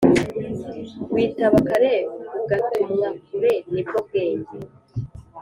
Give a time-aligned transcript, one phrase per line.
[1.13, 1.93] Witaba kare
[2.39, 4.55] ugatumwa kure nibwo bwenge